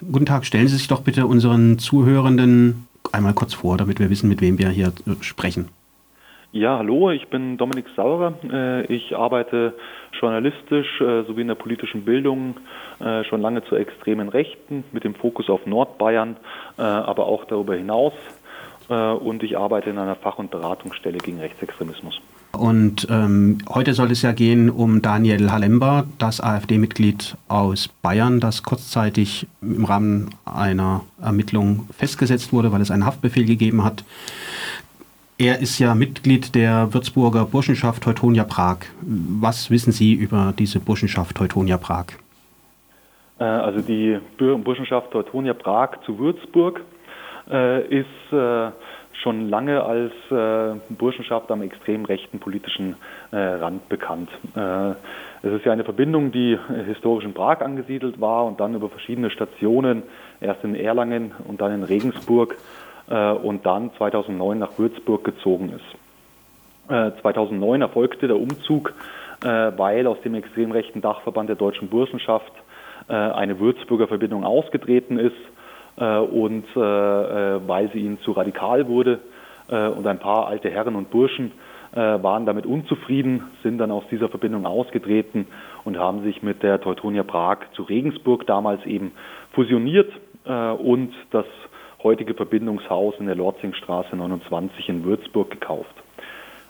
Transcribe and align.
Guten 0.00 0.26
Tag, 0.26 0.44
stellen 0.44 0.68
Sie 0.68 0.76
sich 0.76 0.88
doch 0.88 1.00
bitte 1.00 1.26
unseren 1.26 1.78
Zuhörenden 1.78 2.86
einmal 3.12 3.32
kurz 3.32 3.54
vor, 3.54 3.78
damit 3.78 3.98
wir 3.98 4.10
wissen, 4.10 4.28
mit 4.28 4.42
wem 4.42 4.58
wir 4.58 4.68
hier 4.68 4.88
äh, 4.88 5.22
sprechen. 5.22 5.68
Ja, 6.52 6.76
hallo, 6.76 7.10
ich 7.10 7.28
bin 7.28 7.56
Dominik 7.56 7.86
Saurer. 7.96 8.34
Äh, 8.44 8.84
ich 8.92 9.16
arbeite 9.16 9.72
journalistisch 10.20 11.00
äh, 11.00 11.22
sowie 11.22 11.40
in 11.40 11.48
der 11.48 11.54
politischen 11.54 12.04
Bildung 12.04 12.56
schon 13.28 13.42
lange 13.42 13.62
zur 13.64 13.78
extremen 13.78 14.30
Rechten 14.30 14.82
mit 14.92 15.04
dem 15.04 15.14
Fokus 15.14 15.50
auf 15.50 15.66
Nordbayern, 15.66 16.38
aber 16.78 17.26
auch 17.26 17.44
darüber 17.44 17.74
hinaus. 17.74 18.14
Und 18.88 19.42
ich 19.42 19.58
arbeite 19.58 19.90
in 19.90 19.98
einer 19.98 20.14
Fach- 20.14 20.38
und 20.38 20.50
Beratungsstelle 20.50 21.18
gegen 21.18 21.38
Rechtsextremismus. 21.38 22.22
Und 22.56 23.06
ähm, 23.10 23.58
heute 23.68 23.94
soll 23.94 24.10
es 24.10 24.22
ja 24.22 24.32
gehen 24.32 24.70
um 24.70 25.02
Daniel 25.02 25.50
Halember, 25.50 26.06
das 26.18 26.40
AfD-Mitglied 26.40 27.36
aus 27.48 27.88
Bayern, 27.88 28.40
das 28.40 28.62
kurzzeitig 28.62 29.46
im 29.60 29.84
Rahmen 29.84 30.30
einer 30.44 31.02
Ermittlung 31.20 31.88
festgesetzt 31.96 32.52
wurde, 32.52 32.72
weil 32.72 32.80
es 32.80 32.90
einen 32.90 33.04
Haftbefehl 33.04 33.44
gegeben 33.44 33.84
hat. 33.84 34.04
Er 35.38 35.58
ist 35.58 35.78
ja 35.78 35.94
Mitglied 35.94 36.54
der 36.54 36.94
Würzburger 36.94 37.44
Burschenschaft 37.44 38.02
Teutonia 38.02 38.44
Prag. 38.44 38.78
Was 39.02 39.70
wissen 39.70 39.92
Sie 39.92 40.14
über 40.14 40.54
diese 40.58 40.80
Burschenschaft 40.80 41.36
Teutonia 41.36 41.76
Prag? 41.76 42.06
Äh, 43.38 43.44
also 43.44 43.80
die 43.80 44.18
Burschenschaft 44.38 45.10
Teutonia 45.10 45.52
Prag 45.52 46.00
zu 46.06 46.18
Würzburg 46.18 46.80
äh, 47.50 47.82
ist 47.86 48.32
äh, 48.32 48.70
schon 49.22 49.48
lange 49.48 49.82
als 49.82 50.12
äh, 50.30 50.78
Burschenschaft 50.90 51.50
am 51.50 51.62
extrem 51.62 52.04
rechten 52.04 52.38
politischen 52.38 52.96
äh, 53.32 53.36
Rand 53.36 53.88
bekannt. 53.88 54.30
Äh, 54.54 54.90
es 55.42 55.52
ist 55.52 55.64
ja 55.64 55.72
eine 55.72 55.84
Verbindung, 55.84 56.32
die 56.32 56.58
historisch 56.86 57.24
in 57.24 57.34
Prag 57.34 57.60
angesiedelt 57.60 58.20
war 58.20 58.44
und 58.44 58.60
dann 58.60 58.74
über 58.74 58.88
verschiedene 58.88 59.30
Stationen, 59.30 60.02
erst 60.40 60.64
in 60.64 60.74
Erlangen 60.74 61.32
und 61.46 61.60
dann 61.60 61.72
in 61.72 61.82
Regensburg 61.82 62.56
äh, 63.08 63.30
und 63.30 63.64
dann 63.66 63.90
2009 63.96 64.58
nach 64.58 64.78
Würzburg 64.78 65.24
gezogen 65.24 65.72
ist. 65.74 67.20
2009 67.20 67.80
äh, 67.80 67.84
erfolgte 67.84 68.28
der 68.28 68.36
Umzug, 68.36 68.94
äh, 69.42 69.48
weil 69.48 70.06
aus 70.06 70.20
dem 70.22 70.34
extrem 70.34 70.70
rechten 70.72 71.00
Dachverband 71.00 71.48
der 71.48 71.56
deutschen 71.56 71.88
Burschenschaft 71.88 72.52
eine 73.08 73.60
Würzburger 73.60 74.08
Verbindung 74.08 74.42
ausgetreten 74.42 75.20
ist 75.20 75.36
und 75.96 76.64
äh, 76.76 76.80
äh, 76.80 77.60
weil 77.66 77.90
sie 77.92 78.00
ihnen 78.00 78.20
zu 78.20 78.32
radikal 78.32 78.88
wurde 78.88 79.20
und 79.68 80.06
ein 80.06 80.20
paar 80.20 80.46
alte 80.46 80.70
Herren 80.70 80.94
und 80.94 81.10
Burschen 81.10 81.50
waren 81.92 82.46
damit 82.46 82.66
unzufrieden, 82.66 83.48
sind 83.64 83.78
dann 83.78 83.90
aus 83.90 84.04
dieser 84.12 84.28
Verbindung 84.28 84.64
ausgetreten 84.64 85.48
und 85.82 85.98
haben 85.98 86.22
sich 86.22 86.40
mit 86.40 86.62
der 86.62 86.80
Teutonia 86.80 87.24
Prag 87.24 87.58
zu 87.72 87.82
Regensburg 87.82 88.46
damals 88.46 88.86
eben 88.86 89.10
fusioniert 89.54 90.12
und 90.44 91.12
das 91.32 91.46
heutige 92.00 92.34
Verbindungshaus 92.34 93.14
in 93.18 93.26
der 93.26 93.34
Lorzingstraße 93.34 94.14
29 94.14 94.88
in 94.88 95.02
Würzburg 95.02 95.50
gekauft. 95.50 95.96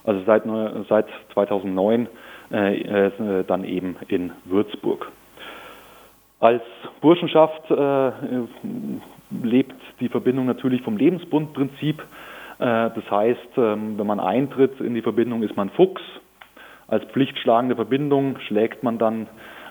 Also 0.04 0.22
seit, 0.24 0.44
seit 0.88 1.08
2009 1.34 2.08
äh, 2.50 3.10
dann 3.46 3.64
eben 3.64 3.96
in 4.08 4.32
Würzburg. 4.44 5.10
Als 6.38 6.62
Burschenschaft 7.00 7.70
äh, 7.70 7.74
lebt 9.30 9.74
die 10.00 10.08
Verbindung 10.08 10.46
natürlich 10.46 10.82
vom 10.82 10.96
Lebensbundprinzip. 10.96 12.00
Äh, 12.58 12.90
das 12.94 13.10
heißt, 13.10 13.58
ähm, 13.58 13.98
wenn 13.98 14.06
man 14.06 14.20
eintritt 14.20 14.80
in 14.80 14.94
die 14.94 15.02
Verbindung, 15.02 15.42
ist 15.42 15.56
man 15.56 15.70
Fuchs. 15.70 16.02
Als 16.88 17.04
pflichtschlagende 17.06 17.74
Verbindung 17.74 18.38
schlägt 18.46 18.82
man 18.82 18.98
dann 18.98 19.26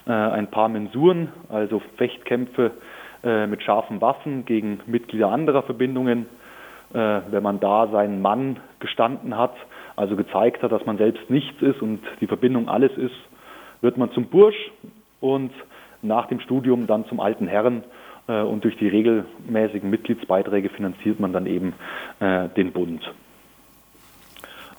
äh, 0.05 0.11
ein 0.11 0.47
paar 0.47 0.67
Mensuren, 0.67 1.29
also 1.49 1.81
Fechtkämpfe 1.97 2.71
äh, 3.23 3.47
mit 3.47 3.63
scharfen 3.63 4.01
Waffen 4.01 4.45
gegen 4.45 4.81
Mitglieder 4.85 5.29
anderer 5.29 5.63
Verbindungen. 5.63 6.27
Wenn 6.91 7.43
man 7.43 7.59
da 7.59 7.87
seinen 7.87 8.21
Mann 8.21 8.57
gestanden 8.79 9.37
hat, 9.37 9.53
also 9.97 10.15
gezeigt 10.15 10.63
hat, 10.63 10.71
dass 10.71 10.85
man 10.85 10.97
selbst 10.97 11.29
nichts 11.29 11.61
ist 11.61 11.81
und 11.81 11.99
die 12.21 12.27
Verbindung 12.27 12.69
alles 12.69 12.95
ist, 12.95 13.15
wird 13.81 13.97
man 13.97 14.11
zum 14.11 14.27
Bursch 14.27 14.71
und 15.19 15.51
nach 16.03 16.27
dem 16.27 16.39
Studium 16.39 16.87
dann 16.87 17.05
zum 17.07 17.19
alten 17.19 17.47
Herren 17.47 17.83
und 18.27 18.63
durch 18.63 18.75
die 18.77 18.87
regelmäßigen 18.87 19.89
Mitgliedsbeiträge 19.89 20.69
finanziert 20.69 21.19
man 21.19 21.31
dann 21.31 21.45
eben 21.45 21.73
äh, 22.19 22.49
den 22.49 22.71
Bund. 22.71 23.01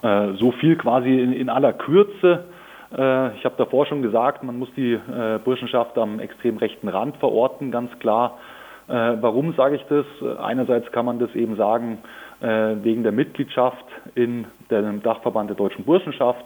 Äh, 0.03 0.33
so 0.35 0.51
viel 0.53 0.77
quasi 0.77 1.21
in, 1.21 1.33
in 1.33 1.49
aller 1.49 1.73
Kürze. 1.73 2.45
Ich 2.89 3.45
habe 3.45 3.55
davor 3.59 3.85
schon 3.87 4.01
gesagt, 4.01 4.45
man 4.45 4.61
muss 4.61 4.73
die 4.77 4.97
Burschenschaft 5.45 5.99
am 5.99 6.21
extrem 6.21 6.57
rechten 6.57 6.87
Rand 6.87 7.17
verorten, 7.17 7.73
ganz 7.73 7.91
klar. 7.99 8.39
Warum 8.87 9.55
sage 9.55 9.75
ich 9.75 9.83
das? 9.89 10.07
Einerseits 10.39 10.93
kann 10.93 11.05
man 11.05 11.19
das 11.19 11.35
eben 11.35 11.57
sagen 11.57 11.99
wegen 12.41 13.03
der 13.03 13.11
Mitgliedschaft 13.11 13.85
in 14.15 14.47
dem 14.71 15.03
Dachverband 15.03 15.51
der 15.51 15.57
deutschen 15.57 15.85
Burschenschaft. 15.85 16.45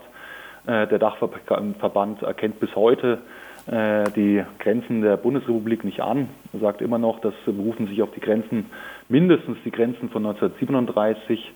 Der 0.66 0.98
Dachverband 0.98 2.22
erkennt 2.22 2.58
bis 2.58 2.74
heute 2.74 3.18
äh, 3.18 3.18
die 3.66 4.42
Grenzen 4.58 5.02
der 5.02 5.16
Bundesrepublik 5.16 5.84
nicht 5.84 6.00
an. 6.00 6.28
Er 6.52 6.60
sagt 6.60 6.82
immer 6.82 6.98
noch, 6.98 7.20
sie 7.22 7.52
berufen 7.52 7.86
sich 7.86 8.02
auf 8.02 8.10
die 8.12 8.20
Grenzen, 8.20 8.66
mindestens 9.08 9.58
die 9.64 9.70
Grenzen 9.70 10.08
von 10.08 10.26
1937. 10.26 11.52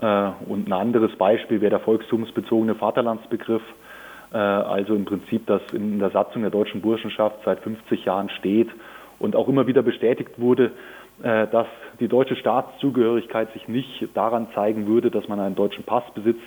Äh, 0.00 0.30
und 0.46 0.68
ein 0.68 0.72
anderes 0.72 1.14
Beispiel 1.16 1.60
wäre 1.60 1.70
der 1.70 1.80
volkstumsbezogene 1.80 2.74
Vaterlandsbegriff. 2.74 3.62
Äh, 4.32 4.38
also 4.38 4.94
im 4.94 5.04
Prinzip, 5.04 5.46
dass 5.46 5.62
in 5.72 5.98
der 5.98 6.10
Satzung 6.10 6.42
der 6.42 6.50
deutschen 6.50 6.80
Burschenschaft 6.80 7.36
seit 7.44 7.60
50 7.60 8.04
Jahren 8.04 8.30
steht 8.30 8.68
und 9.18 9.36
auch 9.36 9.48
immer 9.48 9.66
wieder 9.66 9.82
bestätigt 9.82 10.38
wurde, 10.38 10.72
dass 11.22 11.66
die 12.00 12.08
deutsche 12.08 12.34
Staatszugehörigkeit 12.34 13.52
sich 13.52 13.68
nicht 13.68 14.08
daran 14.14 14.46
zeigen 14.54 14.86
würde, 14.86 15.10
dass 15.10 15.28
man 15.28 15.38
einen 15.38 15.54
deutschen 15.54 15.84
Pass 15.84 16.04
besitzt, 16.14 16.40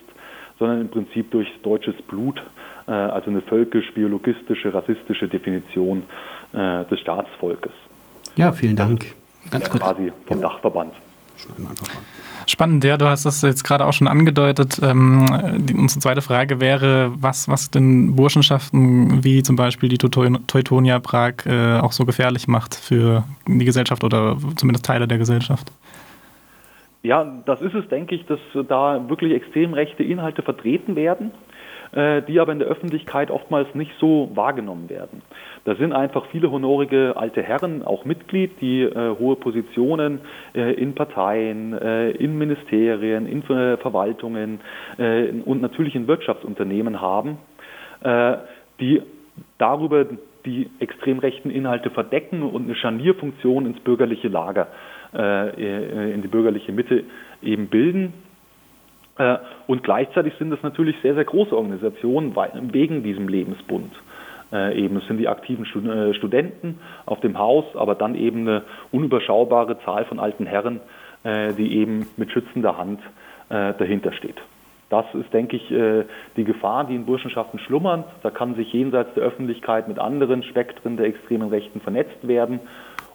sondern 0.58 0.82
im 0.82 0.90
Prinzip 0.90 1.30
durch 1.30 1.48
deutsches 1.62 1.94
Blut, 2.08 2.40
äh, 2.40 2.44
also 2.92 3.30
eine 3.30 3.42
völkisch-biologistische, 3.42 4.74
rassistische 4.74 5.28
Definition 5.28 6.04
äh, 6.54 6.84
des 6.86 7.00
Staatsvolkes. 7.00 7.72
Ja, 8.36 8.52
vielen 8.52 8.76
Dank. 8.76 9.06
Ganz 9.50 9.70
kurz. 9.70 9.84
Quasi 9.84 10.12
vom 10.26 10.42
ja. 10.42 10.50
Dachverband. 10.50 10.94
Spannend, 12.46 12.84
ja, 12.84 12.98
du 12.98 13.06
hast 13.06 13.26
das 13.26 13.42
jetzt 13.42 13.64
gerade 13.64 13.86
auch 13.86 13.94
schon 13.94 14.08
angedeutet. 14.08 14.80
Ähm, 14.84 15.26
die, 15.60 15.74
unsere 15.74 16.02
zweite 16.02 16.22
Frage 16.22 16.60
wäre, 16.60 17.12
was, 17.16 17.48
was 17.48 17.72
denn 17.72 18.16
Burschenschaften 18.16 19.24
wie 19.24 19.44
zum 19.44 19.56
Beispiel 19.56 19.90
die 19.90 19.98
Teutonia 19.98 21.00
Prag 21.00 21.46
äh, 21.46 21.80
auch 21.80 21.92
so 21.92 22.06
gefährlich 22.06 22.48
macht 22.48 22.76
für 22.76 23.24
die 23.48 23.66
Gesellschaft 23.66 24.04
oder 24.04 24.38
zumindest 24.58 24.86
Teile 24.86 25.08
der 25.08 25.18
Gesellschaft? 25.18 25.72
Ja, 27.02 27.26
das 27.46 27.62
ist 27.62 27.74
es, 27.76 27.88
denke 27.90 28.16
ich, 28.16 28.26
dass 28.26 28.40
da 28.68 29.10
wirklich 29.10 29.34
extrem 29.34 29.74
rechte 29.74 30.04
Inhalte 30.04 30.42
vertreten 30.42 30.96
werden, 30.96 31.32
äh, 31.32 31.53
die 31.96 32.40
aber 32.40 32.52
in 32.52 32.60
der 32.60 32.68
Öffentlichkeit 32.68 33.30
oftmals 33.30 33.76
nicht 33.76 33.92
so 34.00 34.32
wahrgenommen 34.34 34.90
werden. 34.90 35.22
Da 35.66 35.76
sind 35.76 35.94
einfach 35.94 36.26
viele 36.28 36.52
honorige 36.52 37.16
alte 37.16 37.42
Herren, 37.42 37.84
auch 37.84 38.04
Mitglied, 38.04 38.60
die 38.60 38.82
äh, 38.82 39.16
hohe 39.18 39.36
Positionen 39.36 40.20
äh, 40.54 40.74
in 40.74 40.94
Parteien, 40.94 41.74
äh, 41.74 42.12
in 42.12 42.38
Ministerien, 42.38 43.28
in 43.28 43.44
äh, 43.44 43.78
Verwaltungen 43.78 44.60
äh, 44.98 45.30
und 45.46 45.62
natürlich 45.62 45.96
in 45.96 46.08
Wirtschaftsunternehmen 46.08 47.00
haben, 47.02 47.38
die 48.82 49.02
darüber 49.58 50.06
die 50.46 50.70
extrem 50.80 51.20
rechten 51.20 51.50
Inhalte 51.50 51.90
verdecken 51.90 52.44
und 52.44 52.66
eine 52.66 52.76
Scharnierfunktion 52.76 53.66
ins 53.66 53.80
bürgerliche 53.80 54.28
Lager 54.28 54.68
äh, 55.14 56.14
in 56.14 56.22
die 56.22 56.28
bürgerliche 56.28 56.74
Mitte 56.74 57.06
eben 57.42 57.68
bilden. 57.68 58.14
Äh, 59.18 59.38
und 59.68 59.84
gleichzeitig 59.84 60.34
sind 60.40 60.52
es 60.52 60.62
natürlich 60.64 60.96
sehr, 61.02 61.16
sehr 61.16 61.26
große 61.26 61.56
Organisationen 61.56 62.36
wegen 62.74 63.04
diesem 63.04 63.28
Lebensbund. 63.28 63.92
Äh, 64.52 64.78
eben 64.80 64.98
es 64.98 65.08
sind 65.08 65.18
die 65.18 65.28
aktiven 65.28 65.66
Studenten 65.66 66.80
auf 67.06 67.20
dem 67.22 67.38
Haus, 67.38 67.66
aber 67.76 67.96
dann 67.96 68.16
eben 68.16 68.48
eine 68.48 68.64
unüberschaubare 68.92 69.80
Zahl 69.84 70.06
von 70.06 70.20
alten 70.20 70.46
Herren, 70.46 70.80
die 71.26 71.78
eben 71.78 72.06
mit 72.18 72.34
schützender 72.34 72.78
Hand 72.78 73.00
dahinter 73.48 74.12
steht. 74.12 74.36
Das 74.90 75.06
ist, 75.14 75.32
denke 75.32 75.56
ich, 75.56 75.74
die 76.36 76.44
Gefahr, 76.44 76.84
die 76.84 76.96
in 76.96 77.06
Burschenschaften 77.06 77.60
schlummern. 77.60 78.04
Da 78.24 78.30
kann 78.30 78.56
sich 78.56 78.74
jenseits 78.74 79.14
der 79.14 79.24
Öffentlichkeit 79.24 79.88
mit 79.88 80.00
anderen 80.00 80.44
Spektren 80.44 80.98
der 80.98 81.06
extremen 81.06 81.48
Rechten 81.48 81.80
vernetzt 81.80 82.28
werden 82.28 82.60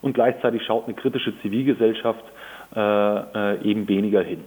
und 0.01 0.15
gleichzeitig 0.15 0.63
schaut 0.65 0.87
eine 0.87 0.95
kritische 0.95 1.39
Zivilgesellschaft 1.41 2.25
äh, 2.75 2.81
äh, 2.81 3.63
eben 3.63 3.89
weniger 3.89 4.23
hin. 4.23 4.45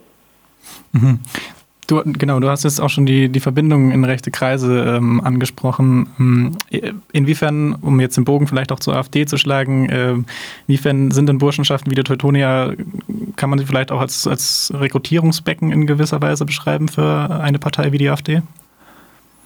Mhm. 0.92 1.20
Du, 1.88 2.02
genau, 2.06 2.40
du 2.40 2.48
hast 2.48 2.64
jetzt 2.64 2.80
auch 2.80 2.88
schon 2.88 3.06
die, 3.06 3.28
die 3.28 3.42
Verbindung 3.42 3.92
in 3.92 4.06
rechte 4.06 4.32
Kreise 4.32 4.96
ähm, 4.96 5.20
angesprochen. 5.20 6.08
Ähm, 6.18 6.58
inwiefern, 7.12 7.76
um 7.82 8.00
jetzt 8.00 8.16
den 8.16 8.24
Bogen 8.24 8.48
vielleicht 8.48 8.72
auch 8.72 8.80
zur 8.80 8.96
AfD 8.96 9.26
zu 9.26 9.38
schlagen, 9.38 9.90
äh, 9.90 10.16
inwiefern 10.68 11.12
sind 11.12 11.28
denn 11.28 11.38
Burschenschaften 11.38 11.92
wie 11.92 11.96
der 11.96 12.06
Teutonia, 12.06 12.72
kann 13.36 13.50
man 13.50 13.60
sie 13.60 13.66
vielleicht 13.66 13.92
auch 13.92 14.00
als, 14.00 14.26
als 14.26 14.72
Rekrutierungsbecken 14.74 15.70
in 15.72 15.86
gewisser 15.86 16.22
Weise 16.22 16.46
beschreiben 16.46 16.88
für 16.88 17.30
eine 17.42 17.60
Partei 17.60 17.92
wie 17.92 17.98
die 17.98 18.08
AfD? 18.08 18.42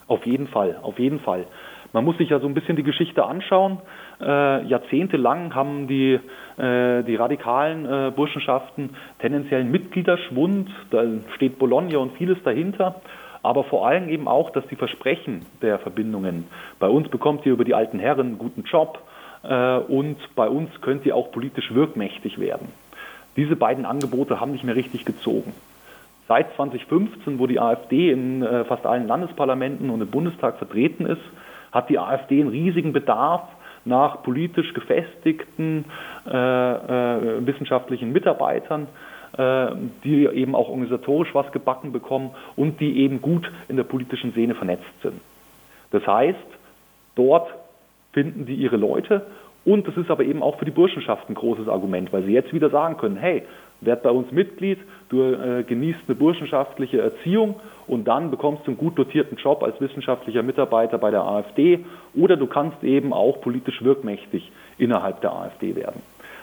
Auf 0.08 0.24
jeden 0.28 0.48
Fall, 0.48 0.78
auf 0.84 1.00
jeden 1.00 1.20
Fall. 1.20 1.48
Man 1.94 2.06
muss 2.06 2.18
sich 2.18 2.30
ja 2.30 2.40
so 2.40 2.48
ein 2.48 2.54
bisschen 2.54 2.76
die 2.76 2.84
Geschichte 2.84 3.26
anschauen. 3.26 3.80
Äh, 4.22 4.68
jahrzehntelang 4.68 5.56
haben 5.56 5.88
die, 5.88 6.20
die 6.58 7.16
radikalen 7.16 7.86
äh, 7.86 8.12
Burschenschaften 8.16 8.92
tendenziellen 9.20 9.72
Mitgliederschwund, 9.72 10.70
da 10.90 11.04
steht 11.36 11.60
Bologna 11.60 11.98
und 11.98 12.14
vieles 12.14 12.42
dahinter, 12.44 13.02
aber 13.44 13.64
vor 13.66 13.88
allem 13.88 14.10
eben 14.10 14.28
auch, 14.28 14.50
dass 14.52 14.66
die 14.68 14.76
Versprechen 14.76 15.46
der 15.62 15.80
Verbindungen, 15.80 16.46
bei 16.80 16.88
uns 16.88 17.10
bekommt 17.10 17.46
ihr 17.46 17.54
über 17.54 17.66
die 17.66 17.76
alten 17.76 18.00
Herren 18.00 18.28
einen 18.28 18.38
guten 18.38 18.64
Job 18.64 19.00
äh, 19.44 19.78
und 19.78 20.18
bei 20.36 20.48
uns 20.48 20.70
könnt 20.82 21.06
ihr 21.06 21.16
auch 21.16 21.32
politisch 21.32 21.74
wirkmächtig 21.74 22.40
werden. 22.40 22.70
Diese 23.36 23.56
beiden 23.56 23.86
Angebote 23.86 24.40
haben 24.40 24.52
nicht 24.54 24.64
mehr 24.64 24.76
richtig 24.76 25.06
gezogen. 25.06 25.54
Seit 26.28 26.56
2015, 26.56 27.38
wo 27.38 27.46
die 27.46 27.60
AfD 27.60 28.12
in 28.12 28.42
äh, 28.42 28.64
fast 28.66 28.86
allen 28.86 29.08
Landesparlamenten 29.08 29.90
und 29.90 30.02
im 30.02 30.10
Bundestag 30.10 30.58
vertreten 30.58 31.06
ist, 31.06 31.22
hat 31.72 31.90
die 31.90 32.00
AfD 32.00 32.40
einen 32.40 32.50
riesigen 32.50 32.94
Bedarf 32.94 33.44
nach 33.86 34.24
politisch 34.24 34.74
gefestigten 34.74 35.86
äh, 36.26 36.30
äh, 36.32 37.46
wissenschaftlichen 37.46 38.12
Mitarbeitern, 38.12 38.88
äh, 39.38 39.68
die 40.04 40.26
eben 40.26 40.56
auch 40.56 40.70
organisatorisch 40.70 41.34
was 41.34 41.52
gebacken 41.52 41.92
bekommen 41.92 42.32
und 42.56 42.80
die 42.80 43.00
eben 43.00 43.22
gut 43.22 43.50
in 43.70 43.78
der 43.78 43.84
politischen 43.84 44.32
Szene 44.32 44.56
vernetzt 44.56 45.02
sind. 45.02 45.22
Das 45.92 46.06
heißt, 46.06 46.38
dort 47.16 47.54
finden 48.12 48.46
die 48.46 48.56
ihre 48.56 48.78
Leute 48.78 49.26
und 49.66 49.88
das 49.88 49.98
ist 49.98 50.10
aber 50.12 50.24
eben 50.24 50.44
auch 50.44 50.58
für 50.60 50.66
die 50.66 50.72
Burschenschaft 50.72 51.30
ein 51.30 51.36
großes 51.36 51.68
Argument, 51.68 52.14
weil 52.14 52.24
sie 52.24 52.34
jetzt 52.34 52.54
wieder 52.54 52.70
sagen 52.70 52.98
können, 52.98 53.18
hey, 53.18 53.44
werd 53.82 54.04
bei 54.04 54.10
uns 54.10 54.32
Mitglied, 54.32 54.80
du 55.10 55.22
äh, 55.22 55.64
genießt 55.64 56.00
eine 56.08 56.16
burschenschaftliche 56.16 57.02
Erziehung 57.02 57.56
und 57.88 58.08
dann 58.08 58.32
bekommst 58.32 58.66
du 58.66 58.72
einen 58.72 58.78
gut 58.78 58.98
dotierten 58.98 59.38
Job 59.38 59.64
als 59.64 59.80
wissenschaftlicher 59.80 60.44
Mitarbeiter 60.44 60.98
bei 60.98 61.12
der 61.12 61.24
AfD 61.24 61.86
oder 62.16 62.38
du 62.38 62.48
kannst 62.48 62.84
eben 62.84 63.14
auch 63.14 63.42
politisch 63.42 63.84
wirkmächtig 63.84 64.52
innerhalb 64.78 65.22
der 65.22 65.34
AfD 65.34 65.76
werden. 65.76 66.02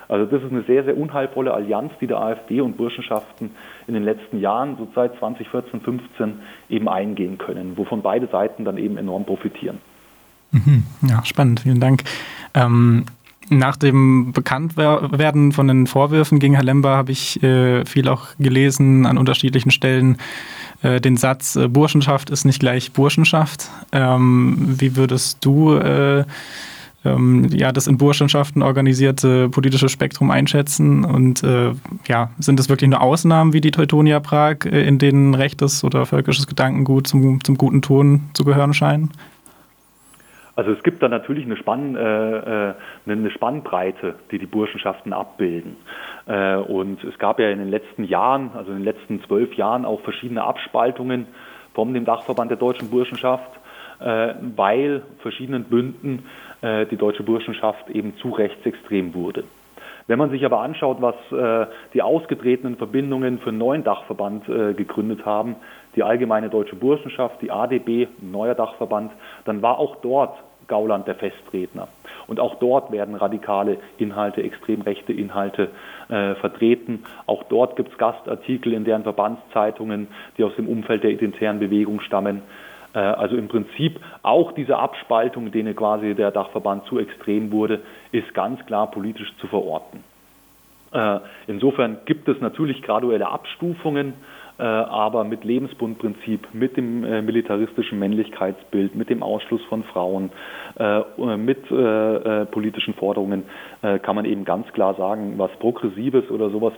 Also 0.08 0.26
das 0.26 0.42
ist 0.42 0.52
eine 0.52 0.62
sehr, 0.64 0.84
sehr 0.84 0.96
unheilvolle 0.96 1.54
Allianz, 1.54 1.92
die 2.00 2.06
der 2.06 2.20
AfD 2.20 2.60
und 2.60 2.76
Burschenschaften 2.76 3.50
in 3.86 3.94
den 3.94 4.02
letzten 4.04 4.40
Jahren, 4.40 4.76
so 4.76 4.86
seit 4.94 5.16
2014, 5.18 5.80
15 5.80 6.34
eben 6.68 6.88
eingehen 6.88 7.38
können, 7.38 7.76
wovon 7.76 8.02
beide 8.02 8.26
Seiten 8.26 8.64
dann 8.64 8.76
eben 8.76 8.98
enorm 8.98 9.24
profitieren. 9.24 9.78
Mhm. 10.50 10.82
Ja, 11.08 11.24
spannend, 11.24 11.60
vielen 11.60 11.80
Dank. 11.80 12.02
Ähm, 12.54 13.06
nach 13.58 13.76
dem 13.76 14.32
Bekanntwerden 14.32 15.52
von 15.52 15.68
den 15.68 15.86
Vorwürfen 15.86 16.38
gegen 16.38 16.54
Herr 16.54 16.64
Lember 16.64 16.96
habe 16.96 17.12
ich 17.12 17.42
äh, 17.42 17.84
viel 17.84 18.08
auch 18.08 18.28
gelesen 18.38 19.06
an 19.06 19.18
unterschiedlichen 19.18 19.70
Stellen 19.70 20.18
äh, 20.82 21.00
den 21.00 21.16
Satz, 21.16 21.56
äh, 21.56 21.68
Burschenschaft 21.68 22.30
ist 22.30 22.44
nicht 22.44 22.60
gleich 22.60 22.92
Burschenschaft. 22.92 23.70
Ähm, 23.92 24.56
wie 24.78 24.96
würdest 24.96 25.38
du 25.44 25.74
äh, 25.74 26.24
ähm, 27.04 27.48
ja, 27.52 27.72
das 27.72 27.86
in 27.86 27.98
Burschenschaften 27.98 28.62
organisierte 28.62 29.48
politische 29.48 29.88
Spektrum 29.88 30.30
einschätzen? 30.30 31.04
Und 31.04 31.42
äh, 31.42 31.72
ja, 32.06 32.30
sind 32.38 32.58
es 32.60 32.68
wirklich 32.68 32.90
nur 32.90 33.00
Ausnahmen 33.00 33.52
wie 33.52 33.60
die 33.60 33.70
Teutonia 33.70 34.20
Prag, 34.20 34.64
äh, 34.64 34.86
in 34.86 34.98
denen 34.98 35.34
rechtes 35.34 35.84
oder 35.84 36.06
völkisches 36.06 36.46
Gedankengut 36.46 37.06
zum, 37.06 37.42
zum 37.44 37.56
guten 37.56 37.82
Ton 37.82 38.22
zu 38.34 38.44
gehören 38.44 38.74
scheinen? 38.74 39.10
Also 40.54 40.70
es 40.72 40.82
gibt 40.82 41.02
da 41.02 41.08
natürlich 41.08 41.46
eine, 41.46 41.56
Spann, 41.56 41.96
äh, 41.96 42.68
äh, 42.70 42.74
eine 43.06 43.30
Spannbreite, 43.30 44.16
die 44.30 44.38
die 44.38 44.46
Burschenschaften 44.46 45.12
abbilden. 45.12 45.76
Äh, 46.26 46.56
und 46.56 47.02
es 47.04 47.18
gab 47.18 47.38
ja 47.40 47.48
in 47.48 47.58
den 47.58 47.70
letzten 47.70 48.04
Jahren, 48.04 48.50
also 48.54 48.70
in 48.70 48.78
den 48.78 48.84
letzten 48.84 49.22
zwölf 49.24 49.54
Jahren 49.54 49.84
auch 49.84 50.00
verschiedene 50.02 50.44
Abspaltungen 50.44 51.26
vom 51.74 51.94
dem 51.94 52.04
Dachverband 52.04 52.50
der 52.50 52.58
deutschen 52.58 52.90
Burschenschaft, 52.90 53.50
äh, 54.00 54.34
weil 54.56 55.02
verschiedenen 55.18 55.64
Bünden 55.64 56.26
äh, 56.60 56.86
die 56.86 56.96
deutsche 56.96 57.22
Burschenschaft 57.22 57.88
eben 57.88 58.16
zu 58.16 58.30
rechtsextrem 58.30 59.14
wurde. 59.14 59.44
Wenn 60.08 60.18
man 60.18 60.30
sich 60.30 60.44
aber 60.44 60.60
anschaut, 60.60 60.98
was 61.00 61.14
äh, 61.30 61.66
die 61.94 62.02
ausgetretenen 62.02 62.76
Verbindungen 62.76 63.38
für 63.38 63.50
einen 63.50 63.58
neuen 63.58 63.84
Dachverband 63.84 64.46
gegründet 64.76 65.24
haben, 65.24 65.56
die 65.96 66.02
Allgemeine 66.02 66.48
Deutsche 66.48 66.76
Burschenschaft, 66.76 67.40
die 67.42 67.50
ADB, 67.50 68.06
ein 68.20 68.30
neuer 68.30 68.54
Dachverband, 68.54 69.12
dann 69.44 69.62
war 69.62 69.78
auch 69.78 69.96
dort 69.96 70.38
Gauland 70.68 71.06
der 71.06 71.16
Festredner. 71.16 71.88
Und 72.26 72.40
auch 72.40 72.54
dort 72.56 72.92
werden 72.92 73.14
radikale 73.14 73.78
Inhalte, 73.98 74.42
extrem 74.42 74.80
rechte 74.80 75.12
Inhalte 75.12 75.68
äh, 76.08 76.34
vertreten. 76.36 77.04
Auch 77.26 77.42
dort 77.44 77.76
gibt 77.76 77.92
es 77.92 77.98
Gastartikel 77.98 78.72
in 78.72 78.84
deren 78.84 79.02
Verbandszeitungen, 79.02 80.08
die 80.38 80.44
aus 80.44 80.54
dem 80.56 80.68
Umfeld 80.68 81.02
der 81.02 81.10
identitären 81.10 81.58
Bewegung 81.58 82.00
stammen. 82.00 82.42
Äh, 82.94 83.00
also 83.00 83.36
im 83.36 83.48
Prinzip 83.48 84.00
auch 84.22 84.52
diese 84.52 84.78
Abspaltung, 84.78 85.50
denen 85.50 85.74
quasi 85.76 86.14
der 86.14 86.30
Dachverband 86.30 86.86
zu 86.86 86.98
extrem 86.98 87.52
wurde, 87.52 87.80
ist 88.12 88.32
ganz 88.34 88.64
klar 88.66 88.90
politisch 88.90 89.32
zu 89.38 89.46
verorten. 89.48 90.04
Äh, 90.92 91.20
insofern 91.46 91.98
gibt 92.04 92.28
es 92.28 92.40
natürlich 92.40 92.82
graduelle 92.82 93.28
Abstufungen, 93.28 94.14
aber 94.64 95.24
mit 95.24 95.44
Lebensbundprinzip, 95.44 96.48
mit 96.52 96.76
dem 96.76 97.00
militaristischen 97.24 97.98
Männlichkeitsbild, 97.98 98.94
mit 98.94 99.10
dem 99.10 99.22
Ausschluss 99.22 99.62
von 99.68 99.82
Frauen, 99.82 100.30
mit 101.38 101.68
politischen 102.50 102.94
Forderungen 102.94 103.44
kann 104.02 104.14
man 104.14 104.24
eben 104.24 104.44
ganz 104.44 104.68
klar 104.72 104.94
sagen, 104.94 105.34
was 105.36 105.50
Progressives 105.58 106.30
oder 106.30 106.50
sowas 106.50 106.74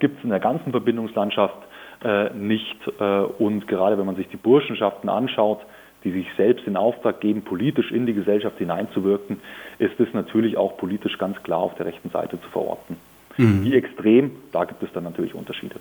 gibt 0.00 0.18
es 0.18 0.24
in 0.24 0.30
der 0.30 0.40
ganzen 0.40 0.72
Verbindungslandschaft 0.72 1.58
äh, 2.04 2.30
nicht. 2.34 2.76
Äh, 3.00 3.02
und 3.02 3.66
gerade 3.66 3.96
wenn 3.98 4.06
man 4.06 4.16
sich 4.16 4.28
die 4.28 4.36
Burschenschaften 4.36 5.08
anschaut, 5.08 5.60
die 6.04 6.10
sich 6.10 6.26
selbst 6.36 6.66
in 6.66 6.76
Auftrag 6.76 7.20
geben, 7.20 7.42
politisch 7.42 7.90
in 7.90 8.04
die 8.04 8.12
Gesellschaft 8.12 8.58
hineinzuwirken, 8.58 9.40
ist 9.78 9.98
es 9.98 10.12
natürlich 10.12 10.58
auch 10.58 10.76
politisch 10.76 11.16
ganz 11.16 11.42
klar 11.42 11.60
auf 11.60 11.74
der 11.76 11.86
rechten 11.86 12.10
Seite 12.10 12.38
zu 12.40 12.48
verorten. 12.50 12.96
Mhm. 13.38 13.64
Wie 13.64 13.74
extrem, 13.74 14.32
da 14.52 14.66
gibt 14.66 14.82
es 14.82 14.92
dann 14.92 15.04
natürlich 15.04 15.34
Unterschiede. 15.34 15.76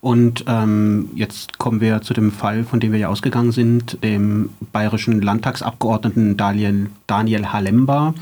Und 0.00 0.44
ähm, 0.48 1.10
jetzt 1.14 1.58
kommen 1.58 1.80
wir 1.80 2.00
zu 2.00 2.14
dem 2.14 2.30
Fall, 2.30 2.64
von 2.64 2.80
dem 2.80 2.92
wir 2.92 2.98
ja 2.98 3.08
ausgegangen 3.08 3.52
sind, 3.52 4.02
dem 4.02 4.50
bayerischen 4.72 5.20
Landtagsabgeordneten 5.20 6.36
Daniel, 6.36 6.88
Daniel 7.06 7.52
Halemba. 7.52 8.14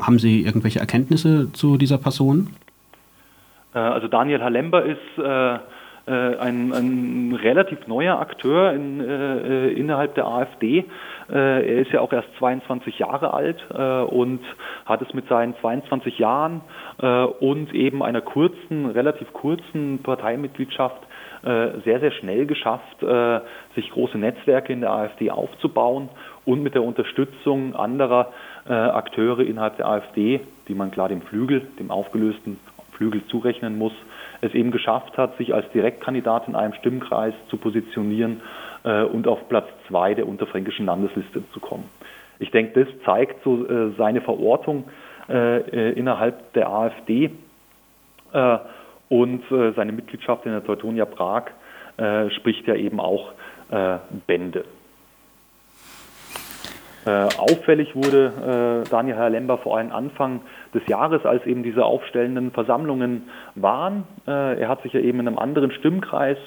Haben 0.00 0.18
Sie 0.18 0.42
irgendwelche 0.42 0.80
Erkenntnisse 0.80 1.52
zu 1.52 1.76
dieser 1.76 1.98
Person? 1.98 2.48
Äh, 3.74 3.78
also 3.78 4.08
Daniel 4.08 4.42
Halemba 4.42 4.80
ist 4.80 4.98
äh, 5.18 5.58
ein, 6.10 6.72
ein, 6.72 7.38
relativ 7.40 7.86
neuer 7.86 8.18
Akteur 8.18 8.72
in, 8.72 9.00
äh, 9.00 9.68
äh 9.68 9.72
innerhalb 9.72 10.14
der 10.14 10.26
AfD. 10.26 10.84
Äh, 11.30 11.34
er 11.34 11.78
ist 11.80 11.92
ja 11.92 12.00
auch 12.00 12.12
erst 12.12 12.28
22 12.38 12.98
Jahre 12.98 13.32
alt 13.32 13.64
äh, 13.72 14.02
und 14.02 14.40
hat 14.84 15.02
es 15.02 15.14
mit 15.14 15.28
seinen 15.28 15.56
22 15.60 16.18
Jahren 16.18 16.60
äh, 17.00 17.06
und 17.06 17.74
eben 17.74 18.02
einer 18.02 18.20
kurzen, 18.20 18.86
relativ 18.86 19.32
kurzen 19.32 20.00
Parteimitgliedschaft 20.02 21.02
sehr, 21.44 21.98
sehr 21.98 22.12
schnell 22.12 22.46
geschafft, 22.46 23.04
sich 23.74 23.90
große 23.90 24.16
Netzwerke 24.16 24.72
in 24.72 24.80
der 24.80 24.92
AfD 24.92 25.28
aufzubauen 25.32 26.08
und 26.44 26.62
mit 26.62 26.76
der 26.76 26.84
Unterstützung 26.84 27.74
anderer 27.74 28.28
Akteure 28.64 29.40
innerhalb 29.40 29.76
der 29.76 29.88
AfD, 29.88 30.38
die 30.68 30.74
man 30.74 30.92
klar 30.92 31.08
dem 31.08 31.20
Flügel, 31.22 31.66
dem 31.80 31.90
aufgelösten 31.90 32.60
Flügel 32.92 33.24
zurechnen 33.26 33.78
muss, 33.78 33.92
es 34.40 34.54
eben 34.54 34.70
geschafft 34.70 35.16
hat, 35.18 35.36
sich 35.38 35.54
als 35.54 35.68
Direktkandidat 35.70 36.48
in 36.48 36.54
einem 36.54 36.74
Stimmkreis 36.74 37.34
zu 37.48 37.56
positionieren 37.56 38.40
äh, 38.84 39.02
und 39.02 39.26
auf 39.26 39.48
Platz 39.48 39.68
zwei 39.88 40.14
der 40.14 40.26
unterfränkischen 40.28 40.86
Landesliste 40.86 41.42
zu 41.52 41.60
kommen. 41.60 41.84
Ich 42.38 42.50
denke, 42.50 42.84
das 42.84 43.04
zeigt 43.04 43.42
so 43.44 43.66
äh, 43.66 43.92
seine 43.96 44.20
Verortung 44.20 44.84
äh, 45.28 45.58
äh 45.58 45.92
innerhalb 45.92 46.52
der 46.54 46.68
AfD 46.68 47.30
äh, 48.32 48.58
und 49.08 49.50
äh, 49.50 49.72
seine 49.72 49.92
Mitgliedschaft 49.92 50.44
in 50.46 50.52
der 50.52 50.64
Teutonia 50.64 51.04
Prag 51.04 51.44
spricht 52.30 52.66
ja 52.66 52.74
eben 52.74 53.00
auch 53.00 53.32
Bände. 54.26 54.64
Äh, 57.04 57.10
auffällig 57.10 57.96
wurde 57.96 58.84
äh, 58.84 58.88
Daniel 58.88 59.16
Herr 59.16 59.30
Lember 59.30 59.58
vor 59.58 59.76
allem 59.76 59.90
Anfang 59.90 60.40
des 60.72 60.86
Jahres, 60.86 61.26
als 61.26 61.44
eben 61.46 61.64
diese 61.64 61.84
aufstellenden 61.84 62.52
Versammlungen 62.52 63.28
waren. 63.56 64.04
Äh, 64.26 64.60
er 64.60 64.68
hat 64.68 64.82
sich 64.82 64.92
ja 64.92 65.00
eben 65.00 65.18
in 65.18 65.26
einem 65.26 65.38
anderen 65.38 65.72
Stimmkreis 65.72 66.38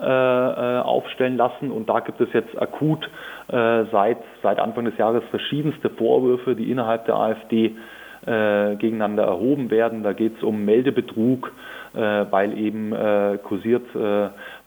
äh, 0.00 0.04
äh, 0.04 0.80
aufstellen 0.80 1.36
lassen 1.36 1.70
und 1.70 1.88
da 1.88 2.00
gibt 2.00 2.20
es 2.20 2.32
jetzt 2.32 2.60
akut 2.60 3.08
seit, 3.48 4.18
seit 4.42 4.58
Anfang 4.58 4.86
des 4.86 4.96
Jahres 4.96 5.22
verschiedenste 5.30 5.90
Vorwürfe, 5.90 6.54
die 6.54 6.70
innerhalb 6.70 7.04
der 7.04 7.16
AfD 7.16 7.76
gegeneinander 8.24 9.24
erhoben 9.24 9.70
werden. 9.70 10.02
Da 10.04 10.14
geht 10.14 10.36
es 10.38 10.42
um 10.42 10.64
Meldebetrug, 10.64 11.52
weil 11.92 12.56
eben 12.56 12.94
kursiert, 13.42 13.84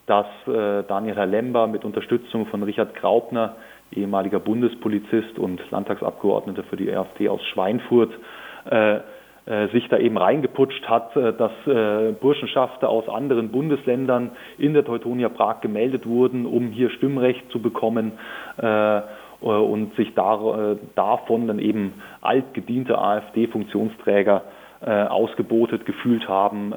dass 0.06 0.26
Daniel 0.46 1.16
Herr 1.16 1.26
Lember 1.26 1.66
mit 1.66 1.84
Unterstützung 1.84 2.46
von 2.48 2.62
Richard 2.62 2.94
Graupner 2.94 3.56
ehemaliger 3.98 4.40
Bundespolizist 4.40 5.38
und 5.40 5.62
Landtagsabgeordneter 5.72 6.64
für 6.64 6.78
die 6.78 6.92
AfD 6.92 7.30
aus 7.30 7.42
Schweinfurt, 7.54 8.12
äh, 8.70 9.00
äh, 9.48 9.68
sich 9.74 9.88
da 9.90 9.98
eben 10.00 10.18
reingeputscht 10.18 10.90
hat, 10.90 11.16
äh, 11.16 11.34
dass 11.34 11.52
äh, 11.68 12.14
Burschenschafter 12.14 12.90
aus 12.90 13.08
anderen 13.08 13.50
Bundesländern 13.50 14.32
in 14.58 14.74
der 14.74 14.84
Teutonia 14.84 15.30
Prag 15.30 15.62
gemeldet 15.62 16.08
wurden, 16.08 16.48
um 16.48 16.70
hier 16.70 16.90
Stimmrecht 16.90 17.52
zu 17.52 17.62
bekommen. 17.62 18.14
Äh, 18.58 18.98
äh, 18.98 19.02
und 19.46 19.96
sich 19.96 20.14
da, 20.16 20.76
davon 20.96 21.48
dann 21.48 21.60
eben 21.60 21.94
altgediente 22.22 22.98
AfD-Funktionsträger 22.98 24.44
ausgebotet 24.82 25.86
gefühlt 25.86 26.28
haben. 26.28 26.74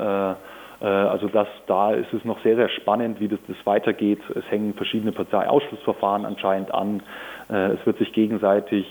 Also 0.81 1.27
das, 1.27 1.49
da 1.67 1.93
ist 1.93 2.13
es 2.13 2.25
noch 2.25 2.41
sehr, 2.43 2.55
sehr 2.55 2.69
spannend, 2.69 3.19
wie 3.21 3.27
das, 3.27 3.41
das 3.49 3.57
weitergeht. 3.65 4.21
Es 4.35 4.49
hängen 4.49 4.75
verschiedene 4.75 5.11
Parteiausschlussverfahren 5.11 6.25
anscheinend 6.25 6.73
an. 6.73 7.03
Es 7.49 7.85
wird 7.85 7.99
sich 7.99 8.13
gegenseitig 8.13 8.87